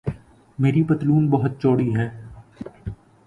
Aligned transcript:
میری 0.59 0.81
پتلون 0.83 1.27
بہت 1.29 1.59
چھوٹی 1.61 1.95
ہے 1.95 2.07